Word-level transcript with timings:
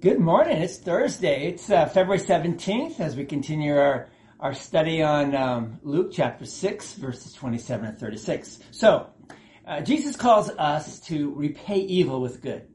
Good 0.00 0.20
morning. 0.20 0.58
It's 0.58 0.76
Thursday. 0.76 1.48
It's 1.48 1.68
uh, 1.70 1.86
February 1.86 2.20
17th 2.20 3.00
as 3.00 3.16
we 3.16 3.24
continue 3.24 3.76
our, 3.76 4.08
our 4.38 4.54
study 4.54 5.02
on 5.02 5.34
um, 5.34 5.80
Luke 5.82 6.12
chapter 6.12 6.46
6, 6.46 6.92
verses 6.92 7.32
27 7.32 7.84
and 7.84 7.98
36. 7.98 8.60
So, 8.70 9.10
uh, 9.66 9.80
Jesus 9.80 10.14
calls 10.14 10.50
us 10.50 11.00
to 11.00 11.34
repay 11.34 11.80
evil 11.80 12.20
with 12.20 12.42
good. 12.42 12.68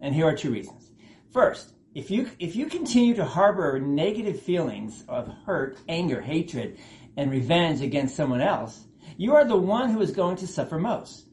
And 0.00 0.14
here 0.14 0.26
are 0.26 0.34
two 0.34 0.50
reasons. 0.50 0.90
First, 1.30 1.74
if 1.94 2.10
you, 2.10 2.30
if 2.38 2.56
you 2.56 2.64
continue 2.64 3.16
to 3.16 3.26
harbor 3.26 3.78
negative 3.78 4.40
feelings 4.40 5.04
of 5.08 5.28
hurt, 5.44 5.76
anger, 5.90 6.22
hatred, 6.22 6.78
and 7.18 7.30
revenge 7.30 7.82
against 7.82 8.16
someone 8.16 8.40
else, 8.40 8.82
you 9.18 9.34
are 9.34 9.44
the 9.44 9.58
one 9.58 9.90
who 9.90 10.00
is 10.00 10.12
going 10.12 10.36
to 10.36 10.46
suffer 10.46 10.78
most. 10.78 11.26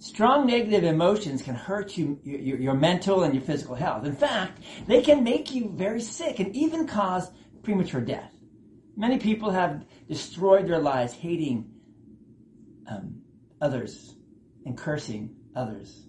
Strong 0.00 0.46
negative 0.46 0.82
emotions 0.82 1.42
can 1.42 1.54
hurt 1.54 1.98
you, 1.98 2.18
your, 2.24 2.58
your, 2.58 2.74
mental 2.74 3.22
and 3.22 3.34
your 3.34 3.42
physical 3.42 3.74
health. 3.74 4.06
In 4.06 4.14
fact, 4.14 4.58
they 4.86 5.02
can 5.02 5.22
make 5.22 5.54
you 5.54 5.70
very 5.76 6.00
sick 6.00 6.40
and 6.40 6.56
even 6.56 6.86
cause 6.86 7.30
premature 7.62 8.00
death. 8.00 8.32
Many 8.96 9.18
people 9.18 9.50
have 9.50 9.84
destroyed 10.08 10.66
their 10.66 10.78
lives 10.78 11.12
hating 11.12 11.70
um, 12.88 13.20
others 13.60 14.14
and 14.64 14.74
cursing 14.76 15.36
others. 15.54 16.06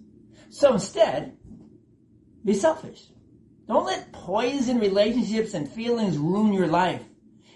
So 0.48 0.72
instead, 0.72 1.36
be 2.46 2.54
selfish. 2.54 3.08
Don't 3.68 3.84
let 3.84 4.10
poison 4.10 4.80
relationships 4.80 5.52
and 5.52 5.68
feelings 5.68 6.16
ruin 6.16 6.54
your 6.54 6.66
life. 6.66 7.02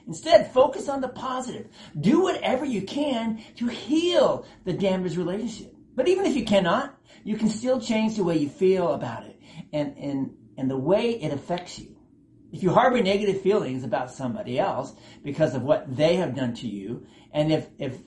Instead, 0.07 0.53
focus 0.53 0.91
on 0.91 1.01
the 1.01 1.09
positive. 1.09 1.69
Do 1.99 2.21
whatever 2.21 2.67
you 2.67 2.83
can 2.83 3.43
to 3.57 3.69
heal 3.69 4.47
the 4.65 4.75
damaged 4.75 5.17
relationship. 5.17 5.76
But 5.97 6.09
even 6.09 6.27
if 6.27 6.37
you 6.37 6.45
cannot, 6.45 6.95
you 7.25 7.37
can 7.37 7.49
still 7.49 7.81
change 7.81 8.17
the 8.17 8.25
way 8.25 8.37
you 8.37 8.49
feel 8.49 8.93
about 8.93 9.25
it 9.25 9.41
and, 9.73 9.97
and, 9.97 10.35
and 10.57 10.71
the 10.71 10.77
way 10.77 11.21
it 11.21 11.33
affects 11.33 11.79
you. 11.79 11.97
If 12.53 12.63
you 12.63 12.71
harbor 12.71 13.03
negative 13.03 13.41
feelings 13.41 13.83
about 13.83 14.13
somebody 14.13 14.59
else 14.59 14.93
because 15.25 15.55
of 15.55 15.63
what 15.63 15.97
they 15.97 16.17
have 16.17 16.37
done 16.37 16.55
to 16.55 16.69
you, 16.69 17.07
and 17.33 17.51
if, 17.51 17.67
if, 17.79 17.99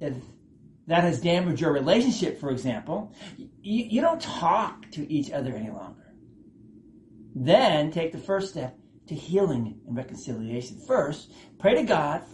if 0.00 0.14
that 0.88 1.04
has 1.04 1.20
damaged 1.20 1.60
your 1.60 1.72
relationship, 1.72 2.40
for 2.40 2.50
example, 2.50 3.14
you, 3.36 3.46
you 3.62 4.00
don't 4.00 4.20
talk 4.20 4.90
to 4.92 5.10
each 5.12 5.30
other 5.30 5.54
any 5.54 5.70
longer. 5.70 6.12
Then 7.34 7.90
take 7.90 8.12
the 8.12 8.18
first 8.18 8.50
step 8.50 8.76
to 9.08 9.14
healing 9.14 9.80
and 9.86 9.96
reconciliation. 9.96 10.80
First, 10.86 11.30
pray 11.58 11.74
to 11.74 11.82
God 11.82 12.24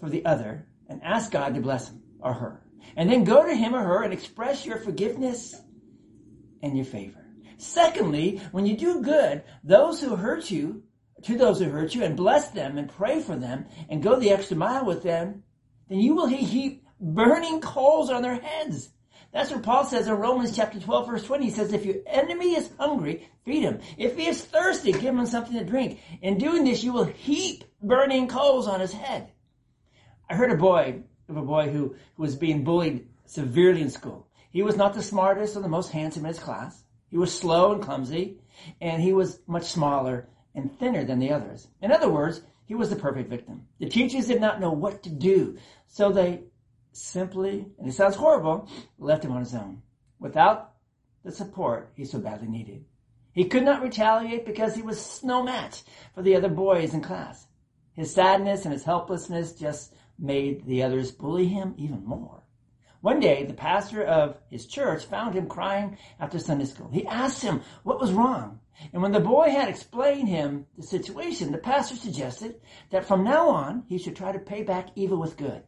for 0.00 0.08
the 0.08 0.24
other 0.24 0.66
and 0.88 1.02
ask 1.02 1.30
God 1.30 1.54
to 1.54 1.60
bless 1.60 1.88
him 1.88 2.02
or 2.20 2.34
her. 2.34 2.62
And 2.96 3.10
then 3.10 3.24
go 3.24 3.46
to 3.46 3.54
him 3.54 3.74
or 3.74 3.82
her 3.82 4.02
and 4.02 4.12
express 4.12 4.66
your 4.66 4.78
forgiveness 4.78 5.54
and 6.62 6.76
your 6.76 6.86
favor. 6.86 7.24
Secondly, 7.58 8.40
when 8.52 8.66
you 8.66 8.76
do 8.76 9.02
good, 9.02 9.42
those 9.62 10.00
who 10.00 10.16
hurt 10.16 10.50
you, 10.50 10.82
to 11.22 11.36
those 11.36 11.58
who 11.58 11.68
hurt 11.68 11.94
you, 11.94 12.02
and 12.02 12.16
bless 12.16 12.48
them 12.50 12.78
and 12.78 12.88
pray 12.88 13.20
for 13.20 13.36
them 13.36 13.66
and 13.88 14.02
go 14.02 14.18
the 14.18 14.30
extra 14.30 14.56
mile 14.56 14.86
with 14.86 15.02
them, 15.02 15.42
then 15.88 15.98
you 15.98 16.14
will 16.14 16.26
heap 16.26 16.86
burning 16.98 17.60
coals 17.60 18.10
on 18.10 18.22
their 18.22 18.36
heads. 18.36 18.90
That's 19.32 19.50
what 19.50 19.62
Paul 19.62 19.84
says 19.84 20.08
in 20.08 20.14
Romans 20.14 20.56
chapter 20.56 20.80
12 20.80 21.06
verse 21.06 21.24
20. 21.24 21.44
He 21.44 21.50
says, 21.50 21.72
if 21.72 21.84
your 21.84 21.96
enemy 22.06 22.56
is 22.56 22.70
hungry, 22.78 23.28
feed 23.44 23.62
him. 23.62 23.80
If 23.96 24.16
he 24.16 24.26
is 24.26 24.44
thirsty, 24.44 24.92
give 24.92 25.14
him 25.14 25.26
something 25.26 25.56
to 25.56 25.64
drink. 25.64 26.00
In 26.20 26.38
doing 26.38 26.64
this, 26.64 26.82
you 26.82 26.92
will 26.92 27.04
heap 27.04 27.64
burning 27.80 28.26
coals 28.26 28.66
on 28.66 28.80
his 28.80 28.92
head. 28.92 29.30
I 30.28 30.34
heard 30.34 30.50
a 30.50 30.56
boy 30.56 31.02
of 31.30 31.36
a 31.36 31.42
boy 31.42 31.70
who, 31.70 31.94
who 32.16 32.22
was 32.22 32.36
being 32.36 32.64
bullied 32.64 33.06
severely 33.26 33.80
in 33.80 33.90
school. 33.90 34.26
He 34.50 34.62
was 34.62 34.76
not 34.76 34.94
the 34.94 35.02
smartest 35.02 35.56
or 35.56 35.60
the 35.60 35.68
most 35.68 35.92
handsome 35.92 36.24
in 36.24 36.28
his 36.28 36.38
class. 36.38 36.82
He 37.08 37.16
was 37.16 37.36
slow 37.36 37.72
and 37.72 37.82
clumsy, 37.82 38.38
and 38.80 39.02
he 39.02 39.12
was 39.12 39.40
much 39.46 39.64
smaller 39.64 40.28
and 40.54 40.76
thinner 40.78 41.04
than 41.04 41.18
the 41.18 41.32
others. 41.32 41.68
In 41.80 41.92
other 41.92 42.10
words, 42.10 42.42
he 42.66 42.74
was 42.74 42.90
the 42.90 42.96
perfect 42.96 43.30
victim. 43.30 43.66
The 43.78 43.88
teachers 43.88 44.26
did 44.26 44.40
not 44.40 44.60
know 44.60 44.72
what 44.72 45.02
to 45.04 45.10
do, 45.10 45.56
so 45.86 46.10
they 46.10 46.42
simply, 46.92 47.66
and 47.78 47.88
it 47.88 47.92
sounds 47.92 48.16
horrible, 48.16 48.68
left 48.98 49.24
him 49.24 49.32
on 49.32 49.40
his 49.40 49.54
own, 49.54 49.82
without 50.18 50.74
the 51.24 51.32
support 51.32 51.92
he 51.96 52.04
so 52.04 52.18
badly 52.18 52.48
needed. 52.48 52.84
He 53.32 53.44
could 53.44 53.64
not 53.64 53.82
retaliate 53.82 54.44
because 54.44 54.74
he 54.74 54.82
was 54.82 55.22
no 55.22 55.42
match 55.42 55.82
for 56.14 56.22
the 56.22 56.34
other 56.34 56.48
boys 56.48 56.94
in 56.94 57.00
class. 57.00 57.46
His 57.92 58.12
sadness 58.12 58.64
and 58.64 58.72
his 58.72 58.84
helplessness 58.84 59.52
just 59.52 59.94
made 60.20 60.66
the 60.66 60.82
others 60.82 61.10
bully 61.10 61.46
him 61.46 61.74
even 61.76 62.04
more. 62.04 62.42
One 63.00 63.18
day, 63.18 63.44
the 63.44 63.54
pastor 63.54 64.04
of 64.04 64.36
his 64.50 64.66
church 64.66 65.06
found 65.06 65.34
him 65.34 65.46
crying 65.48 65.96
after 66.18 66.38
Sunday 66.38 66.66
school. 66.66 66.90
He 66.92 67.06
asked 67.06 67.42
him 67.42 67.62
what 67.82 67.98
was 67.98 68.12
wrong. 68.12 68.60
And 68.92 69.02
when 69.02 69.12
the 69.12 69.20
boy 69.20 69.50
had 69.50 69.68
explained 69.68 70.28
him 70.28 70.66
the 70.76 70.82
situation, 70.82 71.50
the 71.50 71.58
pastor 71.58 71.96
suggested 71.96 72.60
that 72.90 73.06
from 73.06 73.24
now 73.24 73.48
on, 73.48 73.84
he 73.88 73.96
should 73.96 74.16
try 74.16 74.32
to 74.32 74.38
pay 74.38 74.62
back 74.62 74.88
evil 74.94 75.18
with 75.18 75.38
good. 75.38 75.62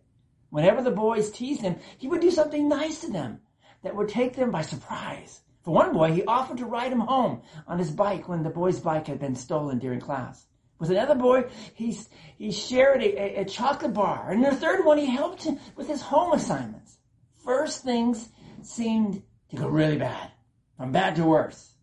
Whenever 0.50 0.82
the 0.82 0.90
boys 0.90 1.30
teased 1.30 1.62
him, 1.62 1.76
he 1.96 2.06
would 2.06 2.20
do 2.20 2.30
something 2.30 2.68
nice 2.68 3.00
to 3.00 3.10
them 3.10 3.40
that 3.82 3.96
would 3.96 4.10
take 4.10 4.36
them 4.36 4.50
by 4.50 4.60
surprise. 4.60 5.40
For 5.62 5.72
one 5.72 5.94
boy, 5.94 6.12
he 6.12 6.24
offered 6.24 6.58
to 6.58 6.66
ride 6.66 6.92
him 6.92 7.00
home 7.00 7.42
on 7.66 7.78
his 7.78 7.90
bike 7.90 8.28
when 8.28 8.42
the 8.42 8.50
boy's 8.50 8.80
bike 8.80 9.06
had 9.06 9.18
been 9.18 9.36
stolen 9.36 9.78
during 9.78 10.00
class. 10.00 10.46
With 10.82 10.90
another 10.90 11.14
boy, 11.14 11.44
he's, 11.74 12.08
he 12.36 12.50
shared 12.50 13.04
a, 13.04 13.38
a, 13.38 13.42
a 13.42 13.44
chocolate 13.44 13.94
bar. 13.94 14.32
And 14.32 14.44
the 14.44 14.50
third 14.50 14.84
one, 14.84 14.98
he 14.98 15.06
helped 15.06 15.44
him 15.44 15.60
with 15.76 15.86
his 15.86 16.02
home 16.02 16.32
assignments. 16.32 16.98
First 17.44 17.84
things 17.84 18.28
seemed 18.62 19.22
to 19.50 19.56
go 19.56 19.68
really 19.68 19.96
bad, 19.96 20.32
from 20.76 20.90
bad 20.90 21.14
to 21.14 21.24
worse. 21.24 21.74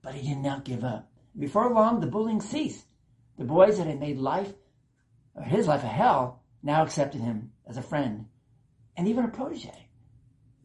But 0.00 0.14
he 0.14 0.26
did 0.26 0.38
not 0.38 0.64
give 0.64 0.84
up. 0.84 1.12
Before 1.38 1.70
long, 1.70 2.00
the 2.00 2.06
bullying 2.06 2.40
ceased. 2.40 2.86
The 3.36 3.44
boys 3.44 3.76
that 3.76 3.86
had 3.86 4.00
made 4.00 4.16
life, 4.16 4.54
or 5.34 5.42
his 5.42 5.66
life 5.66 5.84
a 5.84 5.88
hell, 5.88 6.44
now 6.62 6.82
accepted 6.82 7.20
him 7.20 7.52
as 7.66 7.76
a 7.76 7.82
friend 7.82 8.24
and 8.96 9.06
even 9.06 9.26
a 9.26 9.28
protege. 9.28 9.90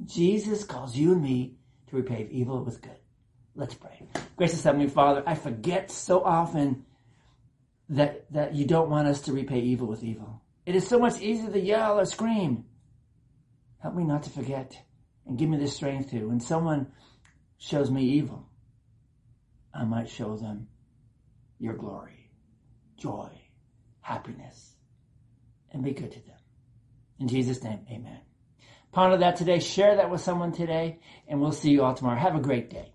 Jesus 0.06 0.64
calls 0.64 0.96
you 0.96 1.12
and 1.12 1.22
me 1.22 1.56
to 1.90 1.98
repay 1.98 2.30
evil 2.32 2.64
with 2.64 2.82
good. 2.82 3.00
Let's 3.54 3.76
pray. 3.76 4.08
Gracious 4.38 4.64
Heavenly 4.64 4.88
Father, 4.88 5.24
I 5.28 5.36
forget 5.36 5.92
so 5.92 6.24
often 6.24 6.86
that, 7.92 8.32
that 8.32 8.56
you 8.56 8.66
don't 8.66 8.90
want 8.90 9.08
us 9.08 9.22
to 9.22 9.34
repay 9.34 9.60
evil 9.60 9.88
with 9.88 10.04
evil. 10.04 10.42
It 10.66 10.76
is 10.76 10.88
so 10.88 10.98
much 10.98 11.22
easier 11.22 11.52
to 11.52 11.60
yell 11.60 12.00
or 12.00 12.06
scream. 12.06 12.66
Help 13.80 13.96
me 13.96 14.04
not 14.04 14.24
to 14.24 14.30
forget 14.30 14.78
and 15.26 15.38
give 15.38 15.50
me 15.50 15.58
the 15.58 15.68
strength 15.68 16.12
to. 16.12 16.26
When 16.26 16.40
someone 16.40 16.92
shows 17.58 17.92
me 17.92 18.04
evil, 18.04 18.48
I 19.74 19.84
might 19.84 20.10
show 20.10 20.38
them 20.38 20.68
your 21.60 21.76
glory, 21.76 22.32
joy, 22.98 23.30
happiness, 24.02 24.76
and 25.72 25.84
be 25.84 25.92
good 25.92 26.12
to 26.12 26.20
them. 26.20 26.38
In 27.20 27.28
Jesus' 27.28 27.64
name, 27.64 27.86
amen. 27.92 28.20
Ponder 28.92 29.18
that 29.18 29.38
today. 29.38 29.60
Share 29.60 29.98
that 29.98 30.10
with 30.10 30.22
someone 30.22 30.52
today, 30.52 31.00
and 31.28 31.42
we'll 31.42 31.52
see 31.52 31.72
you 31.72 31.84
all 31.84 31.94
tomorrow. 31.94 32.20
Have 32.20 32.36
a 32.36 32.42
great 32.42 32.70
day. 32.70 32.94